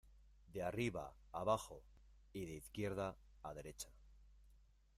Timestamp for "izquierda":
2.55-3.15